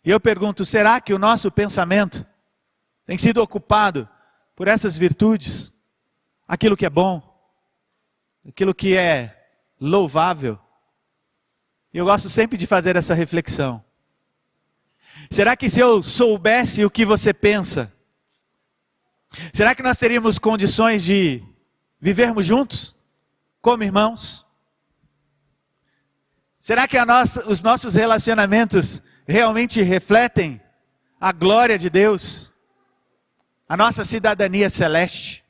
E 0.05 0.11
eu 0.11 0.21
pergunto: 0.21 0.65
será 0.65 1.01
que 1.01 1.15
o 1.15 1.19
nosso 1.19 1.51
pensamento 1.51 2.27
tem 3.05 3.19
sido 3.19 3.43
ocupado 3.43 4.09
por 4.55 4.69
essas 4.69 4.97
virtudes? 4.97 5.73
Aquilo 6.47 6.77
que 6.77 6.87
é 6.87 6.91
bom, 6.91 7.23
aquilo 8.47 8.75
que 8.75 8.97
é 8.97 9.51
louvável. 9.81 10.59
Eu 11.93 12.05
gosto 12.05 12.29
sempre 12.29 12.57
de 12.57 12.67
fazer 12.67 12.97
essa 12.97 13.15
reflexão. 13.15 13.85
Será 15.31 15.57
que 15.57 15.69
se 15.69 15.81
eu 15.81 16.03
soubesse 16.03 16.85
o 16.85 16.91
que 16.91 17.05
você 17.05 17.35
pensa, 17.35 17.93
será 19.53 19.75
que 19.75 19.83
nós 19.83 19.99
teríamos 19.99 20.39
condições 20.39 21.03
de 21.03 21.43
vivermos 22.01 22.47
juntos, 22.47 22.95
como 23.61 23.83
irmãos? 23.83 24.47
Será 26.61 26.87
que 26.87 27.03
nossa, 27.05 27.49
os 27.49 27.63
nossos 27.63 27.95
relacionamentos 27.95 29.03
realmente 29.29 29.83
refletem 29.83 30.59
a 31.21 31.33
glória 31.33 31.79
de 31.79 31.91
Deus, 31.91 32.53
a 33.69 33.77
nossa 33.77 34.05
cidadania 34.05 34.71
celeste? 34.71 35.45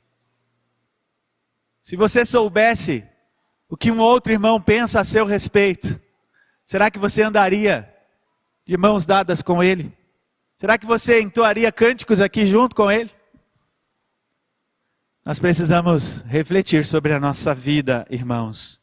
Se 1.81 1.95
você 1.95 2.25
soubesse 2.25 3.07
o 3.69 3.77
que 3.77 3.89
um 3.89 3.99
outro 3.99 4.33
irmão 4.33 4.61
pensa 4.61 4.99
a 4.99 5.05
seu 5.05 5.25
respeito, 5.25 5.99
será 6.65 6.91
que 6.91 6.99
você 6.99 7.23
andaria 7.23 7.91
de 8.65 8.75
mãos 8.75 9.05
dadas 9.05 9.41
com 9.41 9.63
ele? 9.63 9.97
Será 10.57 10.77
que 10.77 10.85
você 10.85 11.21
entoaria 11.21 11.71
cânticos 11.71 12.19
aqui 12.19 12.45
junto 12.45 12.75
com 12.75 12.91
ele? 12.91 13.09
Nós 15.23 15.39
precisamos 15.39 16.21
refletir 16.27 16.85
sobre 16.85 17.13
a 17.13 17.19
nossa 17.19 17.55
vida, 17.55 18.05
irmãos, 18.09 18.81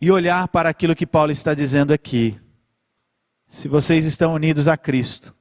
e 0.00 0.10
olhar 0.10 0.48
para 0.48 0.70
aquilo 0.70 0.96
que 0.96 1.06
Paulo 1.06 1.32
está 1.32 1.52
dizendo 1.52 1.92
aqui. 1.92 2.40
Se 3.52 3.68
vocês 3.68 4.06
estão 4.06 4.32
unidos 4.32 4.66
a 4.66 4.78
Cristo, 4.78 5.34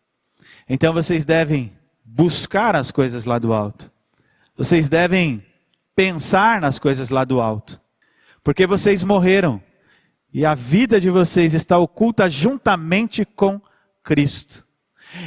então 0.68 0.94
vocês 0.94 1.24
devem 1.24 1.72
buscar 2.04 2.76
as 2.76 2.92
coisas 2.92 3.24
lá 3.24 3.40
do 3.40 3.54
alto. 3.54 3.90
Vocês 4.56 4.90
devem 4.90 5.44
pensar 5.96 6.60
nas 6.60 6.78
coisas 6.78 7.10
lá 7.10 7.24
do 7.24 7.40
alto. 7.40 7.80
Porque 8.44 8.68
vocês 8.68 9.02
morreram 9.02 9.64
e 10.34 10.46
a 10.46 10.54
vida 10.54 11.00
de 11.00 11.10
vocês 11.10 11.54
está 11.54 11.78
oculta 11.78 12.30
juntamente 12.30 13.24
com 13.24 13.62
Cristo. 14.04 14.68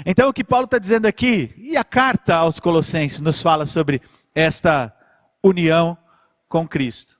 Então, 0.04 0.28
o 0.28 0.32
que 0.32 0.44
Paulo 0.44 0.66
está 0.66 0.78
dizendo 0.78 1.06
aqui, 1.06 1.54
e 1.56 1.78
a 1.78 1.84
carta 1.84 2.36
aos 2.36 2.60
Colossenses 2.60 3.22
nos 3.22 3.40
fala 3.40 3.64
sobre 3.64 4.02
esta 4.34 4.94
união 5.42 5.96
com 6.50 6.68
Cristo. 6.68 7.18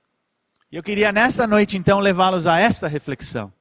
Eu 0.71 0.83
queria 0.83 1.11
nesta 1.11 1.47
noite, 1.47 1.75
então, 1.75 1.99
levá-los 1.99 2.45
a 2.45 2.59
esta 2.59 2.87
reflexão. 2.87 3.51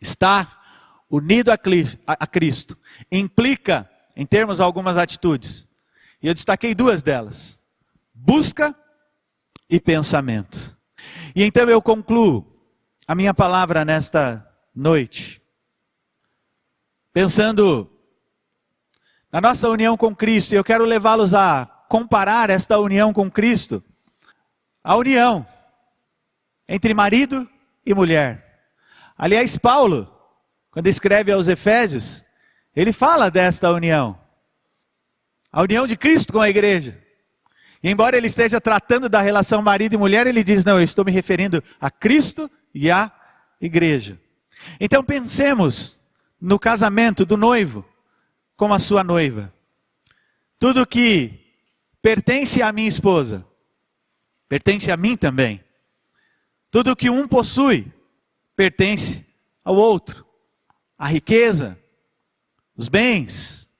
Estar 0.00 0.65
unido 1.10 1.50
a 1.50 2.26
Cristo 2.26 2.76
implica, 3.10 3.88
em 4.16 4.26
termos 4.26 4.60
algumas 4.60 4.96
atitudes, 4.96 5.68
e 6.22 6.28
eu 6.28 6.34
destaquei 6.34 6.74
duas 6.74 7.02
delas: 7.02 7.62
busca 8.14 8.74
e 9.68 9.78
pensamento. 9.78 10.76
E 11.34 11.42
então 11.42 11.68
eu 11.68 11.82
concluo 11.82 12.44
a 13.06 13.14
minha 13.14 13.34
palavra 13.34 13.84
nesta 13.84 14.46
noite, 14.74 15.40
pensando 17.12 17.90
na 19.30 19.40
nossa 19.40 19.68
união 19.68 19.96
com 19.96 20.14
Cristo, 20.14 20.52
e 20.52 20.56
eu 20.56 20.64
quero 20.64 20.84
levá-los 20.84 21.34
a 21.34 21.66
comparar 21.88 22.50
esta 22.50 22.78
união 22.78 23.12
com 23.12 23.30
Cristo 23.30 23.82
a 24.82 24.94
união 24.96 25.46
entre 26.68 26.94
marido 26.94 27.48
e 27.84 27.92
mulher. 27.92 28.70
Aliás, 29.18 29.56
Paulo, 29.56 30.15
quando 30.76 30.88
escreve 30.88 31.32
aos 31.32 31.48
Efésios, 31.48 32.22
ele 32.74 32.92
fala 32.92 33.30
desta 33.30 33.72
união. 33.72 34.20
A 35.50 35.62
união 35.62 35.86
de 35.86 35.96
Cristo 35.96 36.34
com 36.34 36.40
a 36.42 36.50
igreja. 36.50 37.02
E 37.82 37.88
embora 37.88 38.14
ele 38.14 38.26
esteja 38.26 38.60
tratando 38.60 39.08
da 39.08 39.22
relação 39.22 39.62
marido 39.62 39.94
e 39.94 39.96
mulher, 39.96 40.26
ele 40.26 40.44
diz: 40.44 40.66
não, 40.66 40.76
eu 40.76 40.84
estou 40.84 41.02
me 41.02 41.10
referindo 41.10 41.64
a 41.80 41.90
Cristo 41.90 42.50
e 42.74 42.90
à 42.90 43.10
igreja. 43.58 44.20
Então 44.78 45.02
pensemos 45.02 45.98
no 46.38 46.58
casamento 46.58 47.24
do 47.24 47.38
noivo 47.38 47.82
com 48.54 48.70
a 48.70 48.78
sua 48.78 49.02
noiva. 49.02 49.50
Tudo 50.58 50.86
que 50.86 51.40
pertence 52.02 52.60
à 52.60 52.70
minha 52.70 52.86
esposa, 52.86 53.46
pertence 54.46 54.92
a 54.92 54.96
mim 54.98 55.16
também. 55.16 55.64
Tudo 56.70 56.94
que 56.94 57.08
um 57.08 57.26
possui 57.26 57.90
pertence 58.54 59.24
ao 59.64 59.74
outro. 59.74 60.25
A 60.98 61.08
riqueza, 61.08 61.78
os 62.76 62.88
bens, 62.88 63.70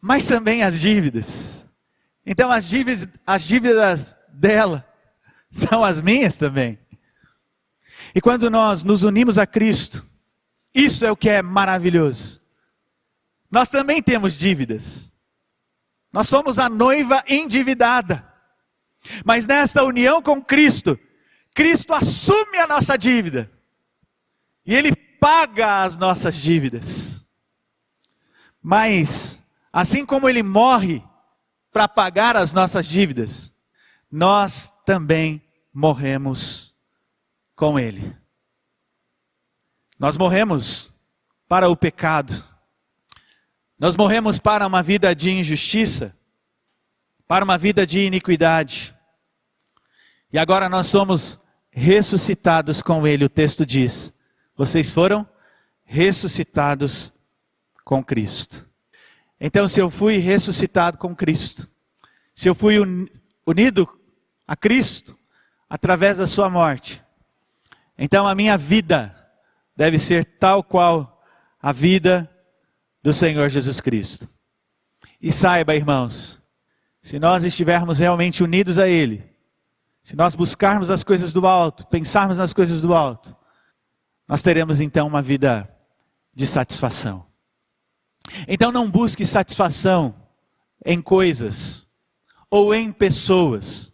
mas 0.00 0.26
também 0.26 0.62
as 0.62 0.80
dívidas. 0.80 1.64
Então 2.24 2.50
as 2.50 2.68
dívidas, 2.68 3.08
as 3.26 3.42
dívidas 3.42 4.18
dela 4.28 4.86
são 5.50 5.84
as 5.84 6.00
minhas 6.00 6.36
também. 6.38 6.78
E 8.14 8.20
quando 8.20 8.50
nós 8.50 8.82
nos 8.82 9.04
unimos 9.04 9.38
a 9.38 9.46
Cristo, 9.46 10.04
isso 10.74 11.04
é 11.04 11.10
o 11.10 11.16
que 11.16 11.28
é 11.28 11.42
maravilhoso. 11.42 12.40
Nós 13.50 13.68
também 13.68 14.02
temos 14.02 14.34
dívidas. 14.34 15.12
Nós 16.12 16.28
somos 16.28 16.58
a 16.58 16.68
noiva 16.68 17.22
endividada. 17.28 18.26
Mas 19.24 19.46
nesta 19.46 19.82
união 19.82 20.22
com 20.22 20.42
Cristo, 20.42 20.98
Cristo 21.54 21.92
assume 21.94 22.58
a 22.58 22.66
nossa 22.66 22.96
dívida. 22.96 23.50
E 24.64 24.74
Ele 24.74 24.92
paga 25.20 25.82
as 25.82 25.96
nossas 25.98 26.34
dívidas. 26.34 27.26
Mas, 28.62 29.42
assim 29.72 30.04
como 30.04 30.28
Ele 30.28 30.42
morre 30.42 31.04
para 31.70 31.86
pagar 31.86 32.36
as 32.36 32.52
nossas 32.52 32.86
dívidas, 32.86 33.52
nós 34.10 34.72
também 34.84 35.40
morremos 35.72 36.74
com 37.54 37.78
Ele. 37.78 38.16
Nós 39.98 40.16
morremos 40.16 40.92
para 41.46 41.68
o 41.68 41.76
pecado, 41.76 42.44
nós 43.78 43.96
morremos 43.96 44.38
para 44.38 44.66
uma 44.66 44.82
vida 44.82 45.14
de 45.14 45.30
injustiça, 45.30 46.16
para 47.26 47.44
uma 47.44 47.58
vida 47.58 47.86
de 47.86 48.00
iniquidade, 48.00 48.94
e 50.32 50.38
agora 50.38 50.68
nós 50.68 50.86
somos 50.86 51.38
ressuscitados 51.70 52.82
com 52.82 53.06
Ele, 53.06 53.24
o 53.24 53.28
texto 53.28 53.66
diz: 53.66 54.12
vocês 54.60 54.90
foram 54.90 55.26
ressuscitados 55.84 57.10
com 57.82 58.04
Cristo. 58.04 58.68
Então, 59.40 59.66
se 59.66 59.80
eu 59.80 59.88
fui 59.88 60.18
ressuscitado 60.18 60.98
com 60.98 61.16
Cristo, 61.16 61.66
se 62.34 62.46
eu 62.46 62.54
fui 62.54 62.76
unido 63.46 63.88
a 64.46 64.54
Cristo 64.54 65.16
através 65.66 66.18
da 66.18 66.26
Sua 66.26 66.50
morte, 66.50 67.02
então 67.96 68.28
a 68.28 68.34
minha 68.34 68.58
vida 68.58 69.16
deve 69.74 69.98
ser 69.98 70.26
tal 70.26 70.62
qual 70.62 71.24
a 71.58 71.72
vida 71.72 72.30
do 73.02 73.14
Senhor 73.14 73.48
Jesus 73.48 73.80
Cristo. 73.80 74.28
E 75.22 75.32
saiba, 75.32 75.74
irmãos, 75.74 76.38
se 77.00 77.18
nós 77.18 77.44
estivermos 77.44 77.98
realmente 77.98 78.44
unidos 78.44 78.78
a 78.78 78.86
Ele, 78.86 79.24
se 80.02 80.14
nós 80.14 80.34
buscarmos 80.34 80.90
as 80.90 81.02
coisas 81.02 81.32
do 81.32 81.46
alto, 81.46 81.86
pensarmos 81.86 82.36
nas 82.36 82.52
coisas 82.52 82.82
do 82.82 82.92
alto, 82.92 83.39
nós 84.30 84.42
teremos 84.42 84.78
então 84.78 85.08
uma 85.08 85.20
vida 85.20 85.68
de 86.32 86.46
satisfação. 86.46 87.26
Então 88.46 88.70
não 88.70 88.88
busque 88.88 89.26
satisfação 89.26 90.14
em 90.86 91.02
coisas 91.02 91.84
ou 92.48 92.72
em 92.72 92.92
pessoas, 92.92 93.92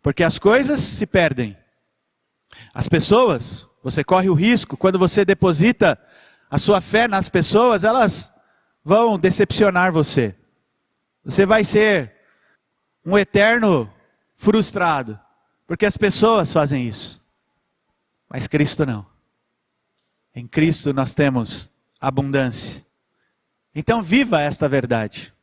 Porque 0.00 0.22
as 0.22 0.38
coisas 0.38 0.80
se 0.80 1.06
perdem. 1.06 1.54
As 2.72 2.88
pessoas, 2.88 3.68
você 3.82 4.02
corre 4.02 4.30
o 4.30 4.34
risco, 4.34 4.78
quando 4.78 4.98
você 4.98 5.26
deposita 5.26 6.00
a 6.50 6.58
sua 6.58 6.80
fé 6.80 7.06
nas 7.06 7.28
pessoas, 7.28 7.84
elas 7.84 8.32
vão 8.82 9.18
decepcionar 9.18 9.92
você. 9.92 10.34
Você 11.22 11.44
vai 11.44 11.64
ser 11.64 12.14
um 13.04 13.18
eterno 13.18 13.92
frustrado, 14.36 15.20
porque 15.66 15.84
as 15.84 15.98
pessoas 15.98 16.50
fazem 16.50 16.88
isso. 16.88 17.22
Mas 18.26 18.46
Cristo 18.46 18.86
não. 18.86 19.19
Em 20.34 20.46
Cristo 20.46 20.92
nós 20.92 21.14
temos 21.14 21.72
abundância. 22.00 22.84
Então 23.74 24.02
viva 24.02 24.40
esta 24.40 24.68
verdade. 24.68 25.34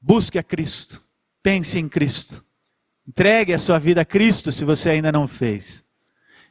Busque 0.00 0.38
a 0.38 0.42
Cristo. 0.42 1.02
Pense 1.42 1.78
em 1.78 1.88
Cristo. 1.88 2.44
Entregue 3.06 3.52
a 3.52 3.58
sua 3.58 3.78
vida 3.78 4.00
a 4.00 4.04
Cristo 4.04 4.50
se 4.50 4.64
você 4.64 4.90
ainda 4.90 5.12
não 5.12 5.26
fez. 5.26 5.84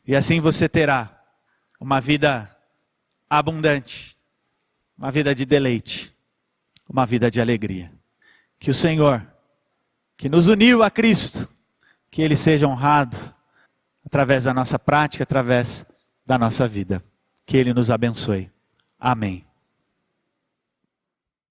E 0.06 0.16
assim 0.16 0.40
você 0.40 0.68
terá 0.68 1.22
uma 1.80 2.00
vida 2.00 2.50
abundante, 3.30 4.18
uma 4.98 5.12
vida 5.12 5.34
de 5.34 5.46
deleite, 5.46 6.16
uma 6.90 7.06
vida 7.06 7.32
de 7.32 7.42
alegria. 7.42 7.92
Que 8.60 8.70
o 8.70 8.74
Senhor, 8.74 9.26
que 10.16 10.30
nos 10.30 10.48
uniu 10.48 10.84
a 10.84 10.92
Cristo, 10.92 11.48
que 12.12 12.22
Ele 12.22 12.36
seja 12.36 12.68
honrado 12.68 13.18
através 14.06 14.44
da 14.44 14.54
nossa 14.54 14.78
prática, 14.78 15.24
através 15.24 15.86
da 16.26 16.38
nossa 16.38 16.68
vida. 16.68 17.04
Que 17.46 17.58
Ele 17.58 17.74
nos 17.74 17.92
abençoe. 17.92 18.50
Amém. 19.00 19.46